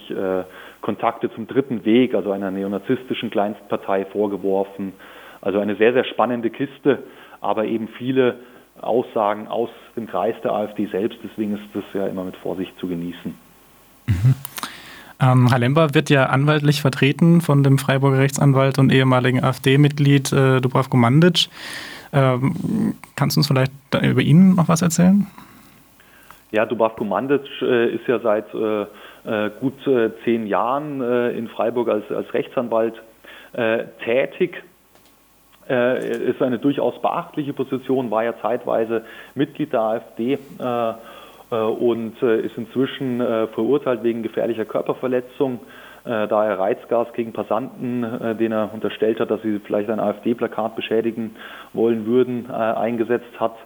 Kontakte 0.82 1.32
zum 1.34 1.48
dritten 1.48 1.86
Weg, 1.86 2.14
also 2.14 2.32
einer 2.32 2.52
neonazistischen 2.52 3.30
Kleinstpartei, 3.30 4.04
vorgeworfen. 4.06 4.94
Also 5.40 5.60
eine 5.60 5.76
sehr, 5.76 5.94
sehr 5.94 6.04
spannende 6.04 6.50
Kiste, 6.50 7.04
aber 7.40 7.66
eben 7.66 7.88
viele 7.88 8.36
Aussagen 8.82 9.48
aus 9.48 9.70
dem 9.96 10.08
Kreis 10.08 10.36
der 10.44 10.52
AfD 10.52 10.88
selbst. 10.88 11.20
Deswegen 11.24 11.54
ist 11.54 11.64
das 11.74 11.84
ja 11.94 12.08
immer 12.08 12.26
mit 12.26 12.36
Vorsicht 12.36 12.78
zu 12.80 12.88
genießen. 12.88 13.34
Mhm. 14.08 14.36
Ähm, 15.20 15.48
Herr 15.50 15.60
Lember 15.60 15.94
wird 15.96 16.10
ja 16.10 16.28
anwaltlich 16.28 16.82
vertreten 16.82 17.42
von 17.42 17.64
dem 17.64 17.78
Freiburger 17.78 18.20
Rechtsanwalt 18.20 18.78
und 18.78 18.92
ehemaligen 18.92 19.44
AfD-Mitglied 19.44 20.32
äh, 20.32 20.62
Dubravko 20.62 20.96
Mandic. 20.96 21.50
Ähm, 22.14 22.96
kannst 23.16 23.36
du 23.36 23.40
uns 23.40 23.48
vielleicht 23.48 23.72
über 24.02 24.22
ihn 24.22 24.56
noch 24.56 24.68
was 24.68 24.82
erzählen? 24.82 25.26
Ja, 26.52 26.66
Dubravko 26.66 27.04
Mandic 27.04 27.42
äh, 27.62 27.96
ist 27.96 28.08
ja 28.08 28.20
seit 28.20 28.54
äh, 28.54 28.82
äh 29.26 29.52
gut 29.60 29.86
äh, 29.88 30.12
zehn 30.24 30.46
Jahren 30.46 31.02
äh, 31.02 31.32
in 31.32 31.48
Freiburg 31.48 31.90
als, 31.90 32.10
als 32.12 32.34
Rechtsanwalt 32.34 32.96
tätig. 34.04 34.62
ist 35.68 36.42
eine 36.42 36.60
durchaus 36.60 37.02
beachtliche 37.02 37.54
Position, 37.54 38.12
war 38.12 38.24
ja 38.24 38.34
zeitweise 38.42 39.04
Mitglied 39.36 39.74
der 39.74 39.80
AfD 39.80 40.34
äh, 40.34 40.94
und 41.50 42.22
äh, 42.22 42.42
ist 42.42 42.58
inzwischen 42.58 43.22
äh, 43.22 43.48
verurteilt 43.48 44.04
wegen 44.04 44.24
gefährlicher 44.24 44.66
Körperverletzung, 44.66 45.60
da 46.04 46.46
er 46.46 46.58
Reizgas 46.58 47.12
gegen 47.12 47.34
Passanten, 47.34 48.38
den 48.40 48.54
er 48.54 48.74
unterstellt 48.74 49.20
hat, 49.20 49.30
dass 49.30 49.42
sie 49.42 49.60
vielleicht 49.60 49.90
ein 49.90 50.00
AfD-Plakat 50.00 50.78
beschädigen 50.78 51.36
wollen 51.74 52.06
würden, 52.06 52.50
eingesetzt 52.50 53.38
hat. 53.42 53.58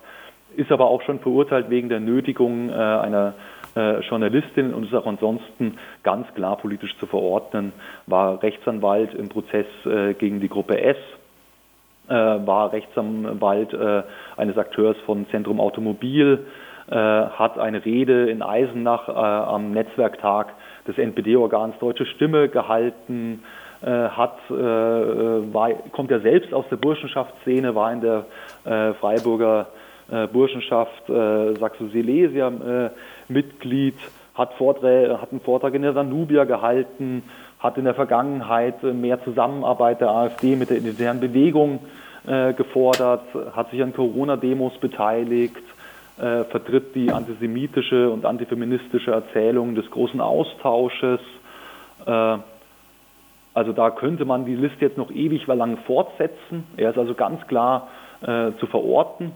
Ist 0.56 0.72
aber 0.72 0.88
auch 0.88 1.04
schon 1.04 1.20
verurteilt 1.20 1.70
wegen 1.70 1.88
der 1.88 2.00
Nötigung 2.00 2.72
einer 2.72 3.36
Journalistin 3.76 4.74
und 4.74 4.86
ist 4.86 4.96
auch 4.96 5.06
ansonsten 5.06 5.78
ganz 6.02 6.34
klar 6.34 6.58
politisch 6.58 6.98
zu 6.98 7.06
verordnen, 7.06 7.74
war 8.08 8.42
Rechtsanwalt 8.42 9.14
im 9.14 9.30
Prozess 9.30 9.68
gegen 10.18 10.40
die 10.40 10.50
Gruppe 10.50 10.82
S, 10.82 10.98
war 12.08 12.74
Rechtsanwalt 12.74 13.78
eines 14.36 14.58
Akteurs 14.58 14.98
von 15.06 15.28
Zentrum 15.30 15.60
Automobil, 15.60 16.40
äh, 16.40 16.71
hat 16.96 17.58
eine 17.58 17.86
Rede 17.86 18.30
in 18.30 18.42
Eisenach 18.42 19.08
äh, 19.08 19.12
am 19.12 19.72
Netzwerktag 19.72 20.54
des 20.88 20.98
NPD-Organs 20.98 21.76
Deutsche 21.80 22.06
Stimme 22.06 22.50
gehalten, 22.50 23.44
äh, 23.82 23.88
hat, 23.88 24.38
war, 24.50 25.70
kommt 25.92 26.12
ja 26.12 26.20
selbst 26.20 26.54
aus 26.54 26.66
der 26.70 26.76
Burschenschaftsszene, 26.76 27.74
war 27.76 27.94
in 27.94 28.02
der 28.02 28.26
Freiburger 29.00 29.68
Burschenschaft 30.32 31.08
Saxo-Silesia 31.08 32.92
Mitglied, 33.28 33.96
hat, 34.36 34.60
hat 34.60 34.84
einen 34.84 35.42
Vortrag 35.44 35.74
in 35.74 35.82
der 35.82 35.94
Danubia 35.94 36.44
gehalten, 36.44 37.24
hat 37.60 37.78
in 37.78 37.86
der 37.86 37.96
Vergangenheit 37.96 38.84
mehr 38.84 39.24
Zusammenarbeit 39.24 40.02
der 40.02 40.10
AfD 40.10 40.56
mit 40.56 40.70
der 40.70 40.78
identitären 40.78 41.20
Bewegung 41.20 41.80
gefordert, 42.26 43.24
hat 43.56 43.72
sich 43.72 43.82
an 43.82 43.94
Corona-Demos 43.94 44.78
beteiligt, 44.80 45.64
äh, 46.22 46.44
vertritt 46.46 46.94
die 46.94 47.12
antisemitische 47.12 48.10
und 48.12 48.26
antifeministische 48.26 49.12
Erzählung 49.12 49.74
des 49.74 49.90
großen 49.90 50.22
Austausches. 50.22 51.20
Äh, 52.06 52.38
also 53.54 53.74
da 53.74 53.90
könnte 53.90 54.24
man 54.26 54.46
die 54.46 54.56
Liste 54.56 54.86
jetzt 54.86 54.98
noch 54.98 55.10
ewig 55.10 55.48
lang 55.48 55.78
fortsetzen. 55.88 56.64
Er 56.78 56.92
ist 56.92 56.98
also 57.00 57.16
ganz 57.16 57.46
klar 57.48 57.88
äh, 58.22 58.52
zu 58.60 58.68
verorten. 58.68 59.32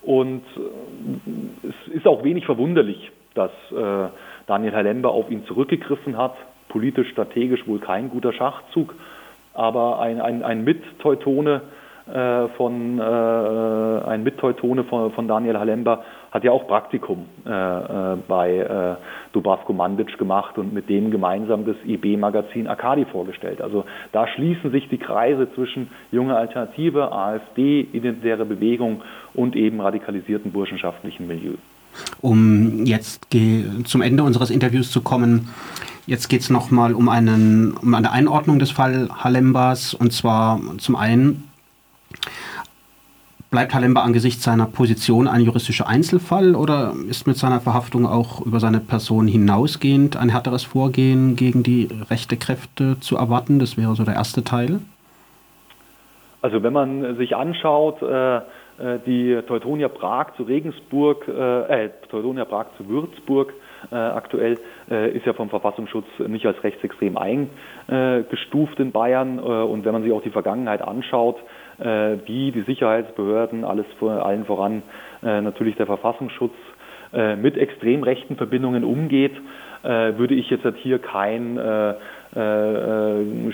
Und 0.00 0.44
äh, 0.56 1.68
es 1.68 1.92
ist 1.92 2.06
auch 2.06 2.22
wenig 2.22 2.46
verwunderlich, 2.46 3.10
dass 3.34 3.50
äh, 3.72 4.08
Daniel 4.46 4.74
Halember 4.74 5.10
auf 5.10 5.28
ihn 5.28 5.44
zurückgegriffen 5.46 6.16
hat. 6.16 6.36
Politisch, 6.68 7.10
strategisch 7.10 7.66
wohl 7.66 7.80
kein 7.80 8.10
guter 8.10 8.32
Schachzug, 8.32 8.94
aber 9.54 10.00
ein, 10.00 10.20
ein, 10.20 10.42
ein 10.42 10.64
Mit-Teutone 10.64 11.62
von 12.56 12.98
äh, 12.98 13.02
ein 13.02 14.22
Mitteutone 14.24 14.84
von, 14.84 15.12
von 15.12 15.28
Daniel 15.28 15.58
Halember 15.58 16.02
hat 16.32 16.44
ja 16.44 16.50
auch 16.50 16.66
Praktikum 16.66 17.26
äh, 17.46 17.50
äh 17.50 18.16
bei 18.26 18.56
äh, 18.56 18.96
Dubravko 19.32 19.72
Mandic 19.72 20.18
gemacht 20.18 20.58
und 20.58 20.72
mit 20.72 20.88
dem 20.88 21.10
gemeinsam 21.10 21.64
das 21.64 21.76
IB-Magazin 21.86 22.66
Akadi 22.66 23.04
vorgestellt. 23.04 23.60
Also 23.60 23.84
da 24.10 24.26
schließen 24.26 24.70
sich 24.72 24.88
die 24.88 24.98
Kreise 24.98 25.52
zwischen 25.54 25.90
junge 26.10 26.36
Alternative, 26.36 27.12
AfD, 27.12 27.86
identitäre 27.92 28.44
Bewegung 28.44 29.02
und 29.34 29.54
eben 29.54 29.80
radikalisierten 29.80 30.52
burschenschaftlichen 30.52 31.26
Milieu. 31.28 31.54
Um 32.20 32.84
jetzt 32.86 33.28
zum 33.84 34.02
Ende 34.02 34.22
unseres 34.22 34.50
Interviews 34.50 34.90
zu 34.90 35.02
kommen, 35.02 35.50
Jetzt 36.04 36.28
geht 36.28 36.40
es 36.40 36.50
nochmal 36.50 36.94
um, 36.94 37.06
um 37.06 37.94
eine 37.94 38.10
Einordnung 38.10 38.58
des 38.58 38.72
Fall 38.72 39.08
Halembas. 39.22 39.94
Und 39.94 40.12
zwar 40.12 40.60
zum 40.78 40.96
einen 40.96 41.44
Bleibt 43.52 43.74
Halemba 43.74 44.00
angesichts 44.00 44.44
seiner 44.44 44.64
Position 44.64 45.28
ein 45.28 45.42
juristischer 45.42 45.86
Einzelfall 45.86 46.54
oder 46.54 46.94
ist 47.06 47.26
mit 47.26 47.36
seiner 47.36 47.60
Verhaftung 47.60 48.06
auch 48.06 48.40
über 48.46 48.60
seine 48.60 48.80
Person 48.80 49.26
hinausgehend 49.26 50.16
ein 50.16 50.30
härteres 50.30 50.64
Vorgehen 50.64 51.36
gegen 51.36 51.62
die 51.62 51.86
rechte 52.08 52.38
Kräfte 52.38 52.98
zu 53.00 53.18
erwarten? 53.18 53.58
Das 53.58 53.76
wäre 53.76 53.94
so 53.94 54.04
der 54.04 54.14
erste 54.14 54.42
Teil. 54.42 54.80
Also 56.40 56.62
wenn 56.62 56.72
man 56.72 57.18
sich 57.18 57.36
anschaut, 57.36 58.00
äh, 58.00 58.36
äh 58.36 58.40
die 59.04 59.38
Teutonia 59.46 59.88
Prag 59.88 60.28
zu 60.38 60.44
Regensburg, 60.44 61.28
äh, 61.28 61.84
äh, 61.84 61.90
Teutonia 62.08 62.46
Prag 62.46 62.68
zu 62.78 62.88
Würzburg 62.88 63.52
äh, 63.90 63.96
aktuell, 63.96 64.58
ist 65.14 65.24
ja 65.26 65.32
vom 65.32 65.48
Verfassungsschutz 65.48 66.06
nicht 66.26 66.44
als 66.44 66.62
rechtsextrem 66.62 67.16
eingestuft 67.16 68.78
in 68.78 68.92
Bayern. 68.92 69.38
und 69.38 69.84
wenn 69.84 69.92
man 69.92 70.02
sich 70.02 70.12
auch 70.12 70.22
die 70.22 70.30
Vergangenheit 70.30 70.82
anschaut, 70.82 71.36
äh, 71.82 72.18
wie 72.26 72.52
die 72.52 72.62
Sicherheitsbehörden, 72.62 73.64
alles 73.64 73.86
allen 74.00 74.44
voran 74.44 74.82
äh, 75.22 75.40
natürlich 75.40 75.76
der 75.76 75.86
Verfassungsschutz, 75.86 76.54
äh, 77.12 77.34
mit 77.36 77.56
extrem 77.56 78.02
rechten 78.02 78.36
Verbindungen 78.36 78.84
umgeht, 78.84 79.34
würde 79.84 80.36
ich 80.36 80.48
jetzt 80.48 80.64
hier 80.76 81.00
kein 81.00 81.58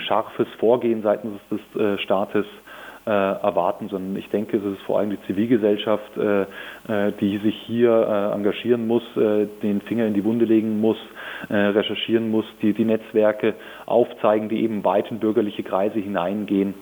scharfes 0.07 0.47
Vorgehen 0.59 1.01
seitens 1.01 1.39
des 1.49 2.01
Staates 2.01 2.45
erwarten, 3.05 3.87
sondern 3.89 4.15
ich 4.15 4.29
denke, 4.29 4.57
es 4.57 4.63
ist 4.63 4.81
vor 4.83 4.99
allem 4.99 5.09
die 5.09 5.19
Zivilgesellschaft, 5.25 6.11
die 7.19 7.37
sich 7.39 7.55
hier 7.65 8.31
engagieren 8.31 8.85
muss, 8.85 9.01
den 9.15 9.81
Finger 9.87 10.05
in 10.05 10.13
die 10.13 10.23
Wunde 10.23 10.45
legen 10.45 10.79
muss, 10.79 10.99
recherchieren 11.49 12.31
muss, 12.31 12.45
die, 12.61 12.73
die 12.73 12.85
Netzwerke 12.85 13.55
aufzeigen, 13.85 14.49
die 14.49 14.61
eben 14.61 14.83
weit 14.83 15.09
in 15.09 15.19
bürgerliche 15.19 15.63
Kreise 15.63 15.99
hineingehen 15.99 16.73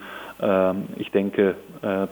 ähm, 0.41 0.87
ich 0.97 1.11
denke, 1.11 1.55
äh, 1.81 2.07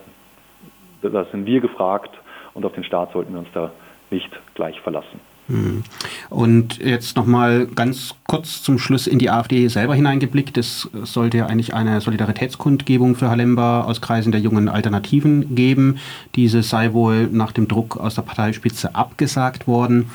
da 1.02 1.25
sind 1.25 1.46
wir 1.46 1.62
gefragt 1.62 2.12
und 2.54 2.66
auf 2.66 2.74
den 2.74 2.84
Staat 2.84 3.12
sollten 3.12 3.34
wir 3.34 3.40
uns 3.40 3.52
da 3.54 3.72
nicht 4.10 4.30
gleich 4.56 4.80
verlassen. 4.82 5.20
Hm. 5.48 5.84
Und 6.30 6.80
jetzt 6.80 7.16
nochmal 7.16 7.68
ganz 7.68 8.16
kurz 8.28 8.64
zum 8.64 8.80
Schluss 8.80 9.08
in 9.08 9.20
die 9.20 9.30
AfD 9.30 9.68
selber 9.68 9.96
hineingeblickt. 9.96 10.58
Es 10.58 10.90
sollte 11.04 11.38
ja 11.38 11.46
eigentlich 11.46 11.74
eine 11.74 12.02
Solidaritätskundgebung 12.02 13.16
für 13.16 13.30
Halemba 13.30 13.82
aus 13.82 14.02
Kreisen 14.02 14.32
der 14.32 14.42
jungen 14.42 14.70
Alternativen 14.70 15.56
geben. 15.56 15.98
Diese 16.36 16.64
sei 16.64 16.94
wohl 16.94 17.28
nach 17.28 17.52
dem 17.52 17.68
Druck 17.68 17.98
aus 17.98 18.16
der 18.16 18.24
Parteispitze 18.24 18.96
abgesagt 18.96 19.68
worden. 19.68 20.10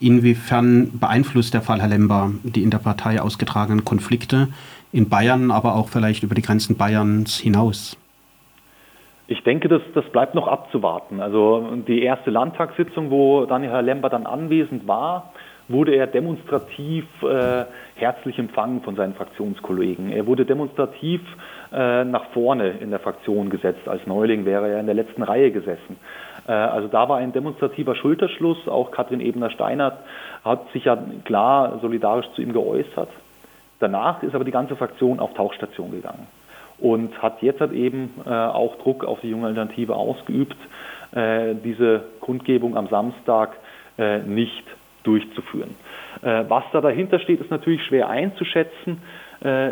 Inwiefern 0.00 0.98
beeinflusst 0.98 1.54
der 1.54 1.62
Fall 1.62 1.80
Halemba 1.80 2.32
die 2.42 2.62
in 2.62 2.70
der 2.70 2.78
Partei 2.78 3.20
ausgetragenen 3.20 3.84
Konflikte? 3.84 4.48
in 4.94 5.08
Bayern, 5.08 5.50
aber 5.50 5.74
auch 5.74 5.88
vielleicht 5.88 6.22
über 6.22 6.36
die 6.36 6.42
Grenzen 6.42 6.76
Bayerns 6.76 7.36
hinaus? 7.36 7.96
Ich 9.26 9.42
denke, 9.42 9.68
das, 9.68 9.80
das 9.94 10.04
bleibt 10.10 10.34
noch 10.34 10.48
abzuwarten. 10.48 11.20
Also 11.20 11.76
die 11.88 12.02
erste 12.02 12.30
Landtagssitzung, 12.30 13.10
wo 13.10 13.46
Daniel 13.46 13.80
Lember 13.80 14.10
dann 14.10 14.26
anwesend 14.26 14.86
war, 14.86 15.32
wurde 15.66 15.94
er 15.94 16.06
demonstrativ 16.06 17.06
äh, 17.22 17.64
herzlich 17.94 18.38
empfangen 18.38 18.82
von 18.82 18.96
seinen 18.96 19.14
Fraktionskollegen. 19.14 20.12
Er 20.12 20.26
wurde 20.26 20.44
demonstrativ 20.44 21.22
äh, 21.72 22.04
nach 22.04 22.26
vorne 22.34 22.72
in 22.80 22.90
der 22.90 22.98
Fraktion 22.98 23.48
gesetzt. 23.48 23.88
Als 23.88 24.06
Neuling 24.06 24.44
wäre 24.44 24.68
er 24.68 24.80
in 24.80 24.86
der 24.86 24.94
letzten 24.94 25.22
Reihe 25.22 25.50
gesessen. 25.50 25.96
Äh, 26.46 26.52
also 26.52 26.88
da 26.88 27.08
war 27.08 27.16
ein 27.16 27.32
demonstrativer 27.32 27.94
Schulterschluss. 27.94 28.68
Auch 28.68 28.90
Katrin 28.90 29.20
Ebner-Steinert 29.20 29.96
hat 30.44 30.70
sich 30.72 30.84
ja 30.84 30.98
klar 31.24 31.78
solidarisch 31.80 32.26
zu 32.34 32.42
ihm 32.42 32.52
geäußert. 32.52 33.08
Danach 33.80 34.22
ist 34.22 34.34
aber 34.34 34.44
die 34.44 34.50
ganze 34.50 34.76
Fraktion 34.76 35.18
auf 35.18 35.32
Tauchstation 35.32 35.92
gegangen 35.92 36.26
und 36.84 37.22
hat 37.22 37.40
jetzt 37.40 37.60
halt 37.60 37.72
eben 37.72 38.10
äh, 38.26 38.28
auch 38.28 38.76
Druck 38.76 39.06
auf 39.06 39.18
die 39.22 39.30
junge 39.30 39.46
Alternative 39.46 39.96
ausgeübt, 39.96 40.58
äh, 41.12 41.54
diese 41.54 42.02
Kundgebung 42.20 42.76
am 42.76 42.88
Samstag 42.88 43.54
äh, 43.96 44.18
nicht 44.18 44.64
durchzuführen. 45.02 45.74
was 46.22 46.64
da 46.72 46.80
dahinter 46.80 47.18
steht, 47.18 47.38
ist 47.38 47.50
natürlich 47.50 47.84
schwer 47.84 48.08
einzuschätzen. 48.08 49.02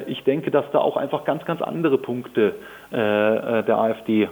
ich 0.07 0.23
denke, 0.25 0.50
dass 0.50 0.71
da 0.71 0.78
auch 0.78 0.99
einfach 0.99 1.25
ganz, 1.25 1.47
ganz 1.47 1.62
andere 1.62 1.97
Punkte 1.97 2.57
der 2.90 3.78
AfD 3.78 4.28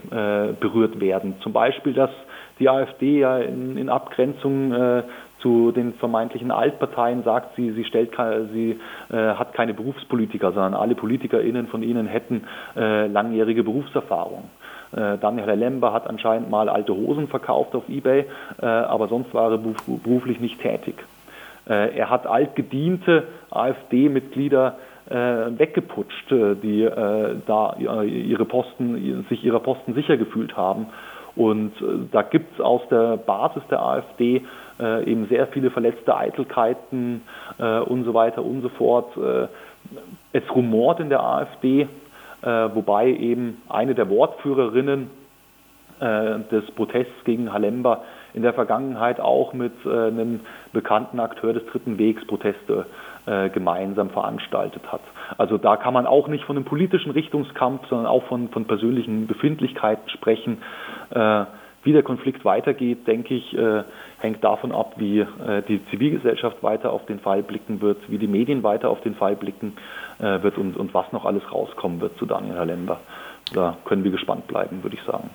berührt 0.61 1.01
werden. 1.01 1.37
Zum 1.41 1.55
Beispiel, 1.55 1.95
dass 1.95 2.11
die 2.59 2.69
AfD 2.69 3.21
ja 3.21 3.39
in, 3.39 3.79
in 3.79 3.89
Abgrenzung 3.89 4.75
äh, 4.75 5.03
zu 5.40 5.73
den 5.73 5.94
vermeintlichen 5.94 6.50
Altparteien 6.50 7.23
sagt, 7.23 7.56
sie, 7.56 7.73
sie, 7.73 7.85
stellt, 7.85 8.11
sie 8.52 8.78
äh, 9.11 9.16
hat 9.16 9.52
keine 9.54 9.75
Berufspolitiker, 9.75 10.52
sondern 10.52 10.75
alle 10.75 10.94
PolitikerInnen 10.94 11.66
von 11.66 11.82
ihnen 11.82 12.06
hätten 12.06 12.44
äh, 12.76 13.06
langjährige 13.06 13.64
Berufserfahrung. 13.64 14.44
Äh, 14.92 15.18
Daniel 15.18 15.50
Lember 15.52 15.92
hat 15.92 16.09
anscheinend 16.09 16.50
mal 16.50 16.68
alte 16.68 16.94
Hosen 16.94 17.28
verkauft 17.28 17.75
auf 17.75 17.88
Ebay, 17.88 18.26
äh, 18.61 18.66
aber 18.66 19.09
sonst 19.09 19.32
war 19.35 19.52
er 19.52 19.59
beruflich 19.59 20.40
nicht 20.40 20.61
tätig. 20.61 20.97
Äh, 21.68 21.97
er 21.97 22.11
hat 22.11 22.26
altgediente 22.26 23.25
AfD-Mitglieder 23.50 24.76
äh, 25.09 25.14
weggeputscht, 25.59 26.30
die 26.30 26.88
da 27.47 27.75
ihre 28.04 28.44
Posten, 28.44 29.26
sich 29.28 29.44
ihrer 29.44 29.59
Posten 29.61 29.94
sicher 29.94 30.16
gefühlt 30.16 30.56
haben. 30.56 30.87
Und 31.37 31.73
da 32.11 32.23
gibt 32.23 32.55
es 32.55 32.61
aus 32.61 32.83
der 32.91 33.17
Basis 33.17 33.63
der 33.71 33.83
AfD 33.83 34.43
äh, 34.81 35.05
eben 35.05 35.27
sehr 35.29 35.47
viele 35.49 35.71
verletzte 35.71 36.17
Eitelkeiten 36.17 37.23
äh, 37.59 37.79
und 37.81 38.05
so 38.05 38.15
weiter 38.15 38.45
und 38.45 38.63
so 38.63 38.69
fort. 38.71 39.17
Äh, 39.17 39.49
es 40.33 40.43
rumort 40.55 41.01
in 41.01 41.09
der 41.09 41.23
AfD, 41.23 41.83
äh, 41.83 42.47
wobei 42.47 43.09
eben 43.09 43.63
eine 43.69 43.95
der 43.95 44.09
Wortführerinnen 44.09 45.11
äh, 46.01 46.39
des 46.51 46.71
Protests 46.73 47.25
gegen 47.25 47.53
Halemba 47.53 48.03
in 48.33 48.43
der 48.43 48.55
Vergangenheit 48.55 49.21
auch 49.21 49.53
mit 49.53 49.73
äh, 49.85 49.89
einem 49.89 50.41
bekannten 50.73 51.21
Akteur 51.21 51.53
des 51.53 51.67
Dritten 51.67 51.99
Wegs 51.99 52.27
Proteste 52.27 52.87
gemeinsam 53.53 54.09
veranstaltet 54.09 54.83
hat. 54.91 55.03
Also 55.39 55.59
da 55.59 55.77
kann 55.77 55.95
man 55.95 56.07
auch 56.07 56.29
nicht 56.29 56.45
von 56.45 56.57
einem 56.57 56.65
politischen 56.65 57.11
Richtungskampf, 57.11 57.89
sondern 57.89 58.07
auch 58.07 58.25
von, 58.25 58.49
von 58.49 58.67
persönlichen 58.67 59.27
Befindlichkeiten 59.27 60.09
sprechen. 60.11 60.59
Wie 61.83 61.93
der 61.93 62.03
Konflikt 62.03 62.45
weitergeht, 62.45 63.07
denke 63.07 63.35
ich, 63.35 63.57
äh, 63.57 63.85
hängt 64.19 64.45
davon 64.45 64.73
ab, 64.73 64.95
wie 64.97 65.21
äh, 65.21 65.63
die 65.67 65.83
Zivilgesellschaft 65.87 66.63
weiter 66.63 66.93
auf 66.93 67.07
den 67.07 67.21
Fall 67.21 67.43
blicken 67.43 67.81
wird, 67.81 67.99
wie 68.11 68.19
die 68.19 68.27
Medien 68.27 68.63
weiter 68.63 68.91
auf 68.91 69.01
den 69.01 69.15
Fall 69.15 69.35
blicken 69.35 69.77
äh, 70.19 70.43
wird 70.43 70.59
und, 70.59 70.77
und 70.77 70.93
was 70.93 71.11
noch 71.13 71.25
alles 71.25 71.43
rauskommen 71.51 72.03
wird 72.03 72.19
zu 72.19 72.27
Daniel 72.27 72.59
Halember. 72.59 73.01
Da 73.55 73.79
können 73.87 74.05
wir 74.05 74.11
gespannt 74.11 74.47
bleiben, 74.47 74.83
würde 74.83 74.97
ich 74.97 75.03
sagen. 75.05 75.31